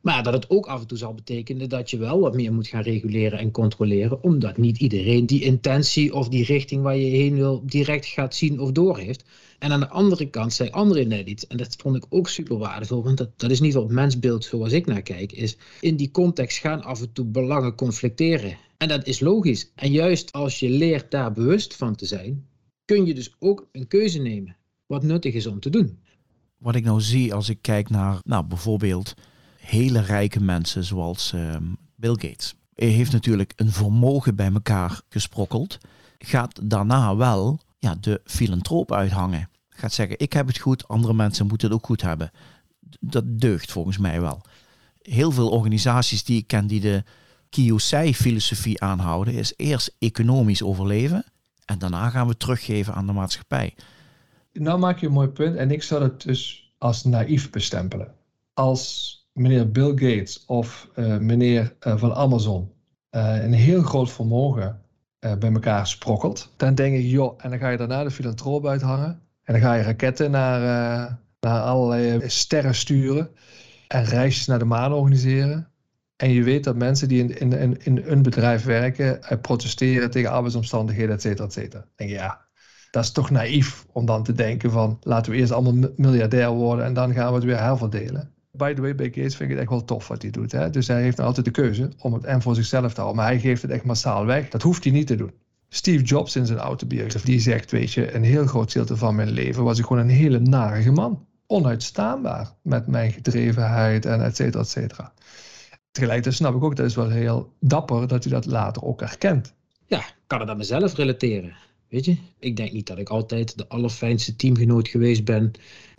Maar 0.00 0.22
dat 0.22 0.32
het 0.32 0.50
ook 0.50 0.66
af 0.66 0.80
en 0.80 0.86
toe 0.86 0.98
zal 0.98 1.14
betekenen 1.14 1.68
dat 1.68 1.90
je 1.90 1.98
wel 1.98 2.20
wat 2.20 2.34
meer 2.34 2.52
moet 2.52 2.66
gaan 2.66 2.82
reguleren 2.82 3.38
en 3.38 3.50
controleren, 3.50 4.22
omdat 4.22 4.56
niet 4.56 4.78
iedereen 4.78 5.26
die 5.26 5.42
intentie 5.42 6.14
of 6.14 6.28
die 6.28 6.44
richting 6.44 6.82
waar 6.82 6.96
je 6.96 7.10
heen 7.10 7.34
wil 7.34 7.62
direct 7.66 8.06
gaat 8.06 8.34
zien 8.34 8.60
of 8.60 8.72
door 8.72 8.98
heeft. 8.98 9.24
En 9.58 9.72
aan 9.72 9.80
de 9.80 9.88
andere 9.88 10.30
kant 10.30 10.52
zei 10.52 10.70
anderen 10.70 11.08
net 11.08 11.26
iets, 11.26 11.46
en 11.46 11.56
dat 11.56 11.76
vond 11.78 11.96
ik 11.96 12.04
ook 12.08 12.28
super 12.28 12.58
waardevol, 12.58 13.02
want 13.02 13.16
dat, 13.16 13.30
dat 13.36 13.50
is 13.50 13.60
niet 13.60 13.74
het 13.74 13.88
mensbeeld 13.88 14.44
zoals 14.44 14.72
ik 14.72 14.86
naar 14.86 15.02
kijk, 15.02 15.32
is 15.32 15.56
in 15.80 15.96
die 15.96 16.10
context 16.10 16.58
gaan 16.58 16.82
af 16.82 17.00
en 17.00 17.12
toe 17.12 17.24
belangen 17.24 17.74
conflicteren. 17.74 18.56
En 18.76 18.88
dat 18.88 19.06
is 19.06 19.20
logisch. 19.20 19.70
En 19.74 19.92
juist 19.92 20.32
als 20.32 20.58
je 20.58 20.70
leert 20.70 21.10
daar 21.10 21.32
bewust 21.32 21.76
van 21.76 21.94
te 21.94 22.06
zijn, 22.06 22.46
kun 22.84 23.06
je 23.06 23.14
dus 23.14 23.34
ook 23.38 23.68
een 23.72 23.88
keuze 23.88 24.18
nemen 24.18 24.56
wat 24.86 25.02
nuttig 25.02 25.34
is 25.34 25.46
om 25.46 25.60
te 25.60 25.70
doen. 25.70 25.98
Wat 26.58 26.74
ik 26.74 26.84
nou 26.84 27.00
zie 27.00 27.34
als 27.34 27.48
ik 27.48 27.58
kijk 27.60 27.90
naar 27.90 28.20
nou, 28.24 28.44
bijvoorbeeld 28.44 29.14
hele 29.70 30.00
rijke 30.00 30.40
mensen 30.40 30.84
zoals 30.84 31.32
ehm, 31.32 31.62
Bill 31.94 32.16
Gates. 32.20 32.54
Hij 32.74 32.88
heeft 32.88 33.12
natuurlijk 33.12 33.52
een 33.56 33.72
vermogen 33.72 34.36
bij 34.36 34.52
elkaar 34.52 35.00
gesprokkeld. 35.08 35.78
Gaat 36.18 36.60
daarna 36.70 37.16
wel 37.16 37.60
ja, 37.78 37.94
de 38.00 38.20
filantroop 38.24 38.92
uithangen. 38.92 39.48
Gaat 39.68 39.92
zeggen, 39.92 40.18
ik 40.18 40.32
heb 40.32 40.46
het 40.46 40.58
goed, 40.58 40.88
andere 40.88 41.14
mensen 41.14 41.46
moeten 41.46 41.68
het 41.68 41.76
ook 41.76 41.86
goed 41.86 42.02
hebben. 42.02 42.30
Dat 43.00 43.24
deugt 43.26 43.72
volgens 43.72 43.98
mij 43.98 44.20
wel. 44.20 44.40
Heel 45.02 45.30
veel 45.30 45.50
organisaties 45.50 46.24
die 46.24 46.38
ik 46.38 46.46
ken 46.46 46.66
die 46.66 46.80
de 46.80 47.04
Kiyosei-filosofie 47.50 48.80
aanhouden, 48.80 49.34
is 49.34 49.52
eerst 49.56 49.94
economisch 49.98 50.62
overleven 50.62 51.24
en 51.64 51.78
daarna 51.78 52.10
gaan 52.10 52.26
we 52.26 52.36
teruggeven 52.36 52.94
aan 52.94 53.06
de 53.06 53.12
maatschappij. 53.12 53.74
Nou 54.52 54.78
maak 54.78 54.98
je 54.98 55.06
een 55.06 55.12
mooi 55.12 55.28
punt 55.28 55.56
en 55.56 55.70
ik 55.70 55.82
zou 55.82 56.02
het 56.02 56.22
dus 56.22 56.72
als 56.78 57.04
naïef 57.04 57.50
bestempelen. 57.50 58.14
Als 58.54 59.17
meneer 59.38 59.70
Bill 59.70 59.88
Gates 59.88 60.44
of 60.46 60.88
uh, 60.96 61.18
meneer 61.18 61.76
uh, 61.86 61.96
van 61.96 62.14
Amazon 62.14 62.70
uh, 63.10 63.42
een 63.42 63.52
heel 63.52 63.82
groot 63.82 64.10
vermogen 64.10 64.80
bij 65.18 65.52
elkaar 65.52 65.86
sprokkelt, 65.86 66.52
dan 66.56 66.74
denk 66.74 66.96
ik, 66.96 67.04
joh, 67.04 67.34
en 67.38 67.50
dan 67.50 67.58
ga 67.58 67.68
je 67.68 67.76
daarna 67.76 68.02
de 68.02 68.10
filantroop 68.10 68.66
uithangen. 68.66 69.20
En 69.42 69.52
dan 69.52 69.62
ga 69.62 69.74
je 69.74 69.82
raketten 69.82 70.30
naar, 70.30 70.60
naar 71.40 71.60
allerlei 71.60 72.28
sterren 72.28 72.74
sturen 72.74 73.30
en 73.88 74.04
reisjes 74.04 74.46
naar 74.46 74.58
de 74.58 74.64
maan 74.64 74.92
organiseren. 74.92 75.68
En 76.16 76.30
je 76.30 76.42
weet 76.42 76.64
dat 76.64 76.76
mensen 76.76 77.08
die 77.08 77.24
in, 77.24 77.52
in, 77.58 77.84
in, 77.84 78.02
een 78.06 78.22
bedrijf 78.22 78.64
werken, 78.64 79.20
protesteren 79.40 80.10
tegen 80.10 80.30
arbeidsomstandigheden, 80.30 81.14
et 81.14 81.22
cetera, 81.22 81.44
et 81.44 81.52
cetera. 81.52 81.84
Denk 81.96 82.10
je, 82.10 82.16
ja, 82.16 82.46
dat 82.90 83.04
is 83.04 83.10
toch 83.10 83.30
naïef 83.30 83.86
om 83.92 84.06
dan 84.06 84.22
te 84.22 84.32
denken 84.32 84.70
van, 84.70 84.98
laten 85.00 85.32
we 85.32 85.38
eerst 85.38 85.52
allemaal 85.52 85.90
miljardair 85.96 86.50
worden 86.50 86.84
en 86.84 86.94
dan 86.94 87.12
gaan 87.12 87.28
we 87.28 87.34
het 87.34 87.44
weer 87.44 87.60
herverdelen 87.60 88.32
by 88.50 88.74
the 88.74 88.80
way, 88.80 88.94
bij 88.94 89.06
Gates 89.06 89.36
vind 89.36 89.50
ik 89.50 89.50
het 89.50 89.58
echt 89.58 89.68
wel 89.68 89.84
tof 89.84 90.08
wat 90.08 90.22
hij 90.22 90.30
doet. 90.30 90.52
Hè? 90.52 90.70
Dus 90.70 90.86
hij 90.86 91.02
heeft 91.02 91.16
nou 91.16 91.28
altijd 91.28 91.46
de 91.46 91.52
keuze 91.52 91.90
om 91.98 92.12
het 92.12 92.24
en 92.24 92.42
voor 92.42 92.54
zichzelf 92.54 92.94
te 92.94 93.00
houden. 93.00 93.22
Maar 93.22 93.30
hij 93.32 93.40
geeft 93.40 93.62
het 93.62 93.70
echt 93.70 93.84
massaal 93.84 94.26
weg. 94.26 94.48
Dat 94.48 94.62
hoeft 94.62 94.84
hij 94.84 94.92
niet 94.92 95.06
te 95.06 95.16
doen. 95.16 95.32
Steve 95.68 96.04
Jobs 96.04 96.36
in 96.36 96.46
zijn 96.46 96.58
autobiografie, 96.58 97.30
die 97.30 97.40
zegt, 97.40 97.70
weet 97.70 97.92
je, 97.92 98.14
een 98.14 98.24
heel 98.24 98.46
groot 98.46 98.72
gedeelte 98.72 98.96
van 98.96 99.14
mijn 99.14 99.30
leven 99.30 99.64
was 99.64 99.78
ik 99.78 99.84
gewoon 99.84 100.02
een 100.02 100.08
hele 100.08 100.38
narige 100.38 100.90
man. 100.90 101.26
Onuitstaanbaar 101.46 102.54
met 102.62 102.86
mijn 102.86 103.12
gedrevenheid 103.12 104.06
en 104.06 104.24
et 104.24 104.36
cetera, 104.36 104.62
et 104.62 104.68
cetera. 104.68 105.12
Tegelijkertijd 105.90 106.34
snap 106.34 106.54
ik 106.54 106.62
ook, 106.62 106.76
dat 106.76 106.86
is 106.86 106.94
wel 106.94 107.10
heel 107.10 107.52
dapper 107.60 108.08
dat 108.08 108.24
hij 108.24 108.32
dat 108.32 108.46
later 108.46 108.82
ook 108.82 109.02
erkent. 109.02 109.54
Ja, 109.86 110.02
kan 110.26 110.40
het 110.40 110.48
aan 110.48 110.56
mezelf 110.56 110.94
relateren. 110.94 111.56
Weet 111.88 112.04
je, 112.04 112.16
ik 112.38 112.56
denk 112.56 112.72
niet 112.72 112.86
dat 112.86 112.98
ik 112.98 113.08
altijd 113.08 113.58
de 113.58 113.68
allerfijnste 113.68 114.36
teamgenoot 114.36 114.88
geweest 114.88 115.24
ben 115.24 115.50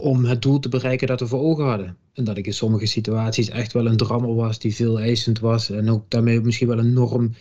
om 0.03 0.25
het 0.25 0.41
doel 0.41 0.59
te 0.59 0.69
bereiken 0.69 1.07
dat 1.07 1.19
we 1.19 1.27
voor 1.27 1.39
ogen 1.39 1.65
hadden. 1.65 1.97
En 2.13 2.23
dat 2.23 2.37
ik 2.37 2.45
in 2.45 2.53
sommige 2.53 2.85
situaties 2.85 3.49
echt 3.49 3.73
wel 3.73 3.85
een 3.85 3.97
drammer 3.97 4.35
was 4.35 4.59
die 4.59 4.75
veel 4.75 4.99
eisend 4.99 5.39
was. 5.39 5.69
En 5.69 5.89
ook 5.89 6.05
daarmee 6.07 6.41
misschien 6.41 6.67
wel 6.67 6.79
een 6.79 6.93
norm 6.93 7.33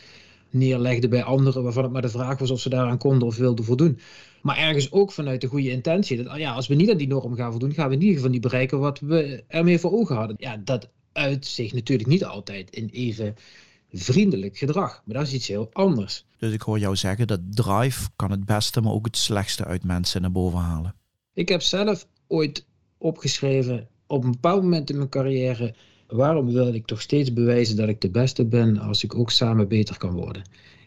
neerlegde 0.50 1.09
bij 1.09 1.23
anderen 1.23 1.62
waarvan 1.62 1.83
het 1.83 1.93
maar 1.93 2.02
de 2.02 2.09
vraag 2.09 2.38
was 2.38 2.50
of 2.50 2.61
ze 2.61 2.69
daaraan 2.69 2.99
konden 2.99 3.28
of 3.28 3.37
wilden 3.37 3.64
voldoen. 3.64 3.99
Maar 4.43 4.57
ergens 4.57 4.93
ook 4.93 5.12
vanuit 5.12 5.40
de 5.40 5.47
goede 5.47 5.71
intentie. 5.71 6.17
Dat 6.17 6.26
ah 6.26 6.38
ja, 6.38 6.52
als 6.52 6.67
we 6.67 6.75
niet 6.75 6.90
aan 6.90 6.97
die 6.97 7.09
norm 7.09 7.35
gaan 7.35 7.50
voldoen, 7.50 7.75
gaan 7.75 7.88
we 7.88 7.95
in 7.95 8.00
ieder 8.00 8.17
geval 8.17 8.31
niet 8.31 8.40
bereiken 8.40 8.78
wat 8.78 9.00
we 9.00 9.45
ermee 9.49 9.78
voor 9.78 9.93
ogen 9.93 10.17
hadden. 10.17 10.37
Ja, 10.38 10.57
dat 10.64 10.88
uit 11.12 11.47
zich 11.47 11.73
natuurlijk 11.73 12.09
niet 12.09 12.25
altijd 12.25 12.71
in 12.71 12.88
even 12.93 13.37
vriendelijk 13.92 14.59
gedrag. 14.59 15.02
Maar 15.04 15.16
dat 15.16 15.26
is 15.26 15.33
iets 15.33 15.49
heel 15.49 15.68
anders. 15.73 16.25
Dus 16.38 16.52
ik 16.52 16.62
hoor 16.62 16.78
jou 16.78 16.97
zeggen 16.97 17.26
dat 17.26 17.40
drive 17.50 18.09
kan 18.16 18.30
het 18.30 18.45
beste, 18.45 18.80
maar 18.80 18.92
ook 18.92 19.07
het 19.07 19.16
slechtste 19.16 19.64
uit 19.64 19.85
mensen 19.85 20.21
naar 20.21 20.33
boven 20.33 20.59
halen. 20.59 20.95
Ik 21.35 21.49
heb 21.49 21.62
zelf 21.62 22.07
ooit 22.26 22.66
opgeschreven 22.99 23.88
op 24.07 24.25
een 24.25 24.30
bepaald 24.30 24.62
moment 24.62 24.90
in 24.90 24.97
mijn 24.97 25.09
carrière. 25.09 25.75
Waarom 26.07 26.52
wil 26.52 26.75
ik 26.75 26.87
toch 26.87 27.00
steeds 27.00 27.33
bewijzen 27.33 27.76
dat 27.76 27.88
ik 27.88 28.00
de 28.00 28.11
beste 28.11 28.45
ben 28.45 28.78
als 28.78 29.04
ik 29.04 29.14
ook 29.14 29.30
samen 29.30 29.68
beter 29.68 29.99
kan 29.99 30.12
worden? 30.12 30.42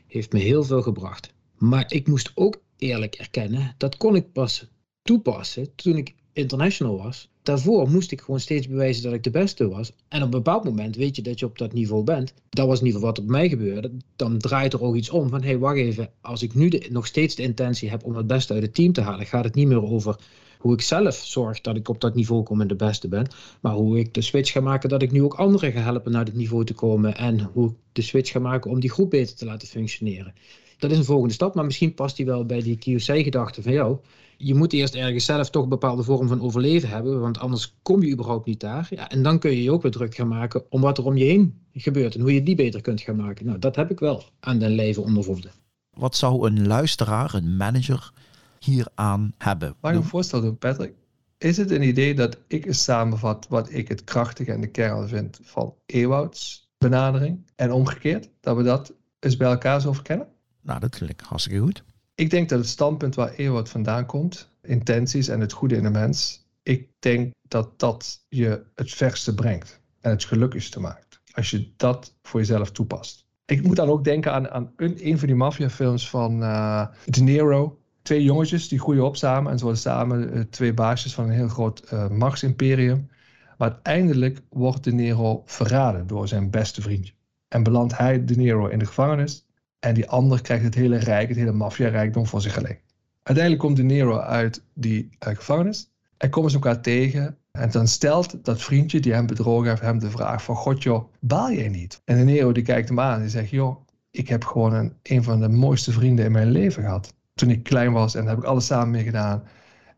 Heeft 0.08 0.34
me 0.34 0.40
heel 0.40 0.64
veel 0.64 0.82
gebracht. 0.82 1.34
Maar 1.58 1.86
ik 1.94 2.08
moest 2.08 2.32
ook 2.36 2.62
eerlijk 2.78 3.16
erkennen, 3.16 3.76
dat 3.78 3.98
kon 3.98 4.16
ik 4.16 4.32
pas 4.32 4.68
toepassen 5.02 5.76
toen 5.76 5.98
ik 5.98 6.16
international 6.34 6.98
was. 6.98 7.30
Daarvoor 7.44 7.90
moest 7.90 8.12
ik 8.12 8.22
gewoon 8.22 8.40
steeds 8.40 8.68
bewijzen 8.68 9.04
dat 9.04 9.14
ik 9.14 9.24
de 9.24 9.30
beste 9.30 9.68
was. 9.68 9.92
En 10.08 10.18
op 10.18 10.24
een 10.24 10.30
bepaald 10.30 10.64
moment 10.64 10.96
weet 10.96 11.16
je 11.16 11.22
dat 11.22 11.40
je 11.40 11.46
op 11.46 11.58
dat 11.58 11.74
niveau 11.74 12.04
bent. 12.04 12.34
Dat 12.50 12.68
was 12.68 12.80
in 12.80 12.86
ieder 12.86 13.00
geval 13.00 13.16
wat 13.16 13.24
op 13.24 13.32
mij 13.32 13.50
gebeurde. 13.50 13.92
Dan 14.16 14.38
draait 14.38 14.74
er 14.74 14.82
ook 14.82 14.96
iets 14.96 15.10
om 15.10 15.30
van, 15.30 15.42
hé 15.42 15.48
hey, 15.48 15.58
wacht 15.58 15.78
even, 15.78 16.10
als 16.22 16.44
ik 16.44 16.54
nu 16.54 16.72
nog 16.90 17.08
steeds 17.08 17.36
de 17.36 17.44
intentie 17.44 17.90
heb 17.90 18.04
om 18.04 18.16
het 18.16 18.28
beste 18.28 18.54
uit 18.54 18.62
het 18.62 18.74
team 18.74 18.94
te 18.94 19.02
halen, 19.02 19.26
gaat 19.26 19.44
het 19.44 19.56
niet 19.56 19.68
meer 19.68 19.84
over 19.84 20.16
hoe 20.58 20.74
ik 20.74 20.82
zelf 20.82 21.16
zorg 21.16 21.62
dat 21.62 21.76
ik 21.76 21.90
op 21.90 22.02
dat 22.02 22.16
niveau 22.16 22.44
kom 22.44 22.62
en 22.62 22.68
de 22.68 22.76
beste 22.76 23.08
ben. 23.08 23.28
Maar 23.62 23.74
hoe 23.74 24.00
ik 24.00 24.14
de 24.14 24.22
switch 24.22 24.52
ga 24.52 24.60
maken 24.60 24.90
dat 24.90 25.02
ik 25.02 25.12
nu 25.12 25.24
ook 25.24 25.34
anderen 25.34 25.72
ga 25.72 25.82
helpen 25.82 26.12
naar 26.12 26.26
dit 26.26 26.36
niveau 26.36 26.66
te 26.66 26.74
komen. 26.74 27.18
En 27.18 27.40
hoe 27.54 27.70
ik 27.70 27.76
de 27.92 28.02
switch 28.02 28.32
ga 28.32 28.40
maken 28.40 28.72
om 28.72 28.80
die 28.80 28.90
groep 28.90 29.10
beter 29.10 29.36
te 29.36 29.46
laten 29.46 29.68
functioneren. 29.68 30.34
Dat 30.82 30.92
is 30.92 30.98
een 30.98 31.04
volgende 31.04 31.34
stap, 31.34 31.56
maar 31.56 31.66
misschien 31.66 31.94
past 31.94 32.16
die 32.16 32.26
wel 32.26 32.46
bij 32.46 32.62
die 32.62 32.78
QC-gedachte 32.78 33.62
van 33.62 33.72
jou. 33.72 33.98
Je 34.38 34.56
moet 34.56 34.74
eerst 34.74 34.96
ergens 34.96 35.26
zelf 35.26 35.50
toch 35.50 35.64
een 35.64 35.70
bepaalde 35.70 36.04
vorm 36.04 36.28
van 36.28 36.42
overleven 36.42 36.90
hebben, 36.90 37.20
want 37.20 37.40
anders 37.40 37.76
kom 37.82 38.04
je 38.04 38.12
überhaupt 38.12 38.46
niet 38.46 38.60
daar. 38.60 38.88
Ja, 38.90 39.10
en 39.10 39.24
dan 39.24 39.40
kun 39.40 39.52
je 39.52 39.64
je 39.64 39.72
ook 39.72 39.82
weer 39.82 39.92
druk 39.92 40.16
gaan 40.16 40.28
maken 40.28 40.64
om 40.70 40.82
wat 40.82 40.98
er 40.98 41.06
om 41.06 41.18
je 41.18 41.24
heen 41.24 41.62
gebeurt 41.74 42.16
en 42.16 42.22
hoe 42.22 42.34
je 42.34 42.44
die 42.44 42.56
beter 42.56 42.82
kunt 42.82 43.02
gaan 43.02 43.16
maken. 43.16 43.46
Nou, 43.46 43.60
dat 43.60 43.76
heb 43.76 43.92
ik 43.92 44.00
wel 44.00 44.24
aan 44.40 44.60
den 44.60 44.72
leven 44.72 45.04
ondervonden. 45.04 45.52
Wat 45.98 46.16
zou 46.16 46.48
een 46.48 46.68
luisteraar, 46.68 47.34
een 47.34 47.58
manager, 47.58 48.12
hieraan 48.60 49.34
hebben? 49.38 49.76
Mag 49.82 49.92
ik 49.92 49.98
een 49.98 50.04
voorstel 50.04 50.42
doen, 50.42 50.58
Patrick? 50.58 50.94
Is 51.38 51.58
het 51.58 51.72
een 51.72 51.88
idee 51.88 52.16
dat 52.16 52.38
ik 52.48 52.66
eens 52.66 52.84
samenvat 52.84 53.48
wat 53.50 53.74
ik 53.74 53.88
het 53.88 54.04
krachtige 54.04 54.52
en 54.52 54.62
de 54.62 54.68
kern 54.68 55.08
vind 55.08 55.40
van 55.44 55.76
Ewouds 55.86 56.70
benadering 56.78 57.52
en 57.56 57.72
omgekeerd? 57.72 58.30
Dat 58.40 58.58
we 58.58 58.64
dat 58.64 58.94
eens 59.20 59.38
bij 59.38 59.50
elkaar 59.50 59.82
zo 59.82 59.94
verkennen? 59.94 60.28
Nou, 60.62 60.80
dat 60.80 60.96
klinkt 60.96 61.22
hartstikke 61.22 61.60
goed. 61.60 61.84
Ik 62.16 62.30
denk 62.30 62.50
dat 62.50 62.60
het 62.60 62.68
standpunt 62.68 63.16
waar 63.16 63.34
Ewout 63.34 63.70
vandaan 63.70 64.06
komt, 64.06 64.50
intenties 64.62 65.28
en 65.28 65.40
het 65.40 65.52
goede 65.52 65.76
in 65.76 65.84
de 65.84 65.90
mens, 65.90 66.46
ik 66.64 66.90
denk 67.00 67.34
dat 67.48 67.80
dat 67.80 68.26
je 68.30 68.64
het 68.76 68.92
verste 68.92 69.36
brengt 69.36 69.82
en 70.02 70.12
het 70.12 70.24
gelukkigste 70.24 70.80
maakt. 70.80 71.22
Als 71.32 71.50
je 71.50 71.72
dat 71.78 72.16
voor 72.22 72.40
jezelf 72.40 72.72
toepast. 72.72 73.26
Ik 73.46 73.64
moet 73.64 73.76
dan 73.76 73.90
ook 73.90 74.04
denken 74.04 74.34
aan, 74.34 74.50
aan 74.50 74.74
een, 74.76 75.08
een 75.08 75.18
van 75.20 75.28
die 75.28 75.36
maffiafilms 75.36 76.10
van 76.10 76.42
uh, 76.42 76.88
De 77.06 77.22
Niro. 77.22 77.80
Twee 78.02 78.24
jongetjes 78.24 78.68
die 78.68 78.80
groeien 78.80 79.06
op 79.06 79.16
samen 79.16 79.52
en 79.52 79.58
ze 79.58 79.64
worden 79.64 79.82
samen 79.82 80.38
uh, 80.38 80.44
twee 80.44 80.74
baasjes 80.74 81.14
van 81.14 81.24
een 81.24 81.32
heel 81.32 81.48
groot 81.48 81.92
uh, 81.94 82.10
machts'imperium. 82.10 83.10
Maar 83.58 83.72
uiteindelijk 83.72 84.42
wordt 84.50 84.84
De 84.84 84.92
Niro 84.92 85.42
verraden 85.46 86.08
door 86.08 86.28
zijn 86.28 86.50
beste 86.50 86.82
vriendje. 86.82 87.14
En 87.48 87.64
belandt 87.64 87.98
hij 87.98 88.26
De 88.26 88.36
Niro 88.36 88.68
in 88.68 88.80
de 88.80 88.86
gevangenis 88.86 89.46
en 89.82 89.94
die 89.94 90.10
ander 90.10 90.42
krijgt 90.42 90.64
het 90.64 90.76
hele 90.76 90.98
rijk, 90.98 91.28
het 91.28 91.38
hele 91.38 91.52
maffia-rijkdom 91.52 92.26
voor 92.26 92.42
zich 92.42 92.58
alleen. 92.58 92.78
Uiteindelijk 93.24 93.66
komt 93.66 93.78
De 93.78 93.84
Nero 93.84 94.18
uit 94.18 94.64
die 94.74 95.10
uh, 95.28 95.36
gevangenis. 95.36 95.90
En 96.18 96.30
komen 96.30 96.50
ze 96.50 96.56
elkaar 96.56 96.82
tegen. 96.82 97.38
En 97.52 97.72
dan 97.72 97.88
stelt 97.88 98.46
dat 98.46 98.62
vriendje 98.62 99.00
die 99.00 99.14
hem 99.14 99.28
bedrogen 99.28 99.70
heeft 99.70 99.82
hem 99.82 100.00
de 100.00 100.10
vraag 100.10 100.44
van... 100.44 100.56
God 100.56 100.84
joh, 100.84 101.12
baal 101.20 101.52
jij 101.52 101.70
niet? 101.70 102.02
En 102.06 102.18
De 102.18 102.24
Nero 102.24 102.52
die 102.52 102.64
kijkt 102.64 102.88
hem 102.88 103.00
aan 103.00 103.22
en 103.22 103.30
zegt... 103.30 103.50
Joh, 103.50 103.86
ik 104.12 104.28
heb 104.28 104.46
gewoon 104.46 104.74
een, 104.74 104.94
een 105.04 105.24
van 105.24 105.40
de 105.40 105.50
mooiste 105.50 105.92
vrienden 105.92 106.26
in 106.26 106.32
mijn 106.32 106.52
leven 106.52 106.84
gehad. 106.84 107.14
Toen 107.34 107.50
ik 107.50 107.64
klein 107.64 107.92
was 107.92 108.16
en 108.16 108.22
daar 108.22 108.30
heb 108.30 108.44
ik 108.44 108.50
alles 108.50 108.66
samen 108.66 108.90
mee 108.90 109.04
gedaan. 109.04 109.44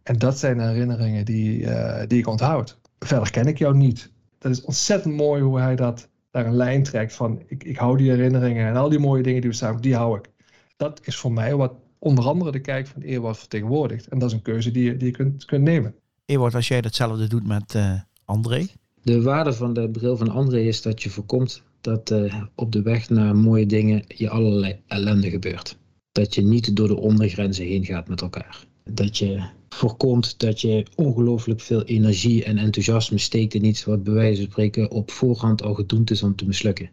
En 0.03 0.17
dat 0.17 0.39
zijn 0.39 0.59
herinneringen 0.59 1.25
die, 1.25 1.59
uh, 1.59 2.01
die 2.07 2.19
ik 2.19 2.27
onthoud. 2.27 2.79
Verder 2.99 3.31
ken 3.31 3.47
ik 3.47 3.57
jou 3.57 3.75
niet. 3.75 4.11
Dat 4.37 4.51
is 4.51 4.61
ontzettend 4.61 5.15
mooi 5.15 5.41
hoe 5.41 5.59
hij 5.59 5.75
dat 5.75 6.09
daar 6.33 6.45
een 6.45 6.55
lijn 6.55 6.83
trekt 6.83 7.13
van 7.13 7.41
ik, 7.47 7.63
ik 7.63 7.77
hou 7.77 7.97
die 7.97 8.09
herinneringen 8.09 8.67
en 8.67 8.75
al 8.75 8.89
die 8.89 8.99
mooie 8.99 9.23
dingen 9.23 9.41
die 9.41 9.49
we 9.49 9.55
samen, 9.55 9.81
die 9.81 9.95
hou 9.95 10.17
ik. 10.17 10.29
Dat 10.77 10.99
is 11.03 11.15
voor 11.15 11.31
mij 11.31 11.55
wat 11.55 11.73
onder 11.99 12.25
andere 12.25 12.51
de 12.51 12.59
kijk 12.59 12.87
van 12.87 13.01
Ewout 13.01 13.37
vertegenwoordigt. 13.37 14.07
En 14.07 14.19
dat 14.19 14.29
is 14.29 14.35
een 14.35 14.41
keuze 14.41 14.71
die 14.71 14.83
je, 14.83 14.97
die 14.97 15.07
je 15.07 15.13
kunt, 15.13 15.45
kunt 15.45 15.63
nemen. 15.63 15.95
Ewout, 16.25 16.55
als 16.55 16.67
jij 16.67 16.81
datzelfde 16.81 17.27
doet 17.27 17.47
met 17.47 17.73
uh, 17.73 18.01
André? 18.25 18.65
De 19.01 19.21
waarde 19.21 19.53
van 19.53 19.73
de 19.73 19.89
bril 19.89 20.17
van 20.17 20.29
André 20.29 20.59
is 20.59 20.81
dat 20.81 21.03
je 21.03 21.09
voorkomt 21.09 21.63
dat 21.81 22.11
uh, 22.11 22.43
op 22.55 22.71
de 22.71 22.81
weg 22.81 23.09
naar 23.09 23.35
mooie 23.35 23.65
dingen 23.65 24.03
je 24.07 24.29
allerlei 24.29 24.79
ellende 24.87 25.29
gebeurt. 25.29 25.77
Dat 26.11 26.35
je 26.35 26.41
niet 26.41 26.75
door 26.75 26.87
de 26.87 26.99
ondergrenzen 26.99 27.65
heen 27.65 27.85
gaat 27.85 28.07
met 28.07 28.21
elkaar. 28.21 28.65
Dat 28.83 29.17
je 29.17 29.43
voorkomt 29.73 30.39
dat 30.39 30.61
je 30.61 30.85
ongelooflijk 30.95 31.61
veel 31.61 31.83
energie 31.83 32.43
en 32.43 32.57
enthousiasme 32.57 33.17
steekt 33.17 33.53
in 33.53 33.65
iets 33.65 33.85
wat 33.85 34.03
bij 34.03 34.13
wijze 34.13 34.41
van 34.41 34.51
spreken 34.51 34.91
op 34.91 35.11
voorhand 35.11 35.61
al 35.63 35.73
gedoemd 35.73 36.11
is 36.11 36.23
om 36.23 36.35
te 36.35 36.45
mislukken. 36.45 36.89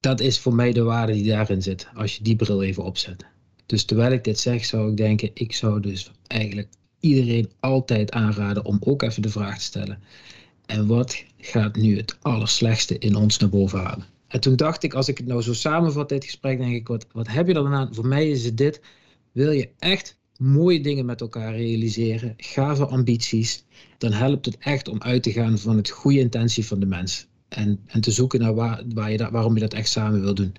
Dat 0.00 0.20
is 0.20 0.38
voor 0.38 0.54
mij 0.54 0.72
de 0.72 0.82
waarde 0.82 1.12
die 1.12 1.26
daarin 1.26 1.62
zit, 1.62 1.88
als 1.94 2.16
je 2.16 2.22
die 2.22 2.36
bril 2.36 2.62
even 2.62 2.84
opzet. 2.84 3.26
Dus 3.66 3.84
terwijl 3.84 4.12
ik 4.12 4.24
dit 4.24 4.38
zeg, 4.38 4.64
zou 4.64 4.90
ik 4.90 4.96
denken, 4.96 5.30
ik 5.34 5.52
zou 5.52 5.80
dus 5.80 6.10
eigenlijk 6.26 6.68
iedereen 7.00 7.50
altijd 7.60 8.10
aanraden 8.10 8.64
om 8.64 8.78
ook 8.80 9.02
even 9.02 9.22
de 9.22 9.28
vraag 9.28 9.58
te 9.58 9.64
stellen. 9.64 9.98
En 10.66 10.86
wat 10.86 11.24
gaat 11.36 11.76
nu 11.76 11.96
het 11.96 12.16
allerslechtste 12.20 12.98
in 12.98 13.16
ons 13.16 13.38
naar 13.38 13.48
boven 13.48 13.78
halen? 13.78 14.06
En 14.28 14.40
toen 14.40 14.56
dacht 14.56 14.82
ik, 14.82 14.94
als 14.94 15.08
ik 15.08 15.18
het 15.18 15.26
nou 15.26 15.42
zo 15.42 15.52
samenvat, 15.52 16.08
dit 16.08 16.24
gesprek, 16.24 16.58
denk 16.58 16.74
ik, 16.74 16.88
wat, 16.88 17.06
wat 17.12 17.28
heb 17.28 17.46
je 17.46 17.54
er 17.54 17.62
dan 17.62 17.74
aan? 17.74 17.94
Voor 17.94 18.06
mij 18.06 18.30
is 18.30 18.44
het 18.44 18.56
dit. 18.56 18.80
Wil 19.32 19.50
je 19.50 19.68
echt 19.78 20.18
mooie 20.38 20.80
dingen 20.80 21.06
met 21.06 21.20
elkaar 21.20 21.56
realiseren, 21.56 22.34
gave 22.36 22.86
ambities, 22.86 23.64
dan 23.98 24.12
helpt 24.12 24.46
het 24.46 24.58
echt 24.58 24.88
om 24.88 25.02
uit 25.02 25.22
te 25.22 25.32
gaan 25.32 25.58
van 25.58 25.76
het 25.76 25.90
goede 25.90 26.18
intentie 26.18 26.66
van 26.66 26.80
de 26.80 26.86
mens. 26.86 27.26
En, 27.48 27.80
en 27.86 28.00
te 28.00 28.10
zoeken 28.10 28.40
naar 28.40 28.54
waar, 28.54 28.82
waar 28.94 29.10
je 29.10 29.30
waarom 29.30 29.54
je 29.54 29.60
dat 29.60 29.74
echt 29.74 29.88
samen 29.88 30.20
wil 30.20 30.34
doen. 30.34 30.54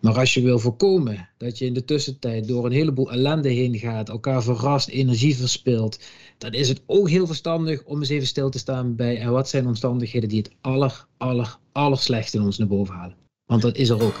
Maar 0.00 0.18
als 0.18 0.34
je 0.34 0.42
wil 0.42 0.58
voorkomen 0.58 1.28
dat 1.36 1.58
je 1.58 1.66
in 1.66 1.74
de 1.74 1.84
tussentijd 1.84 2.48
door 2.48 2.66
een 2.66 2.72
heleboel 2.72 3.10
ellende 3.10 3.48
heen 3.48 3.78
gaat, 3.78 4.08
elkaar 4.08 4.42
verrast, 4.42 4.88
energie 4.88 5.36
verspilt, 5.36 6.00
dan 6.38 6.52
is 6.52 6.68
het 6.68 6.82
ook 6.86 7.08
heel 7.08 7.26
verstandig 7.26 7.84
om 7.84 7.98
eens 7.98 8.08
even 8.08 8.26
stil 8.26 8.50
te 8.50 8.58
staan 8.58 8.96
bij 8.96 9.18
en 9.18 9.30
wat 9.30 9.48
zijn 9.48 9.66
omstandigheden 9.66 10.28
die 10.28 10.38
het 10.38 10.50
aller, 10.60 11.06
aller, 11.16 11.58
aller 11.72 11.98
slechtste 11.98 12.36
in 12.36 12.44
ons 12.44 12.58
naar 12.58 12.68
boven 12.68 12.94
halen. 12.94 13.16
Want 13.46 13.62
dat 13.62 13.76
is 13.76 13.88
er 13.88 14.02
ook. 14.02 14.20